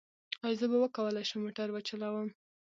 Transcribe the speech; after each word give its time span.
ایا 0.45 0.57
زه 0.59 0.65
به 0.71 0.77
وکولی 0.83 1.23
شم 1.29 1.39
موټر 1.45 1.67
وچلوم؟ 1.71 2.29